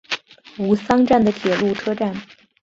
[0.57, 2.11] 吾桑站的铁路车站。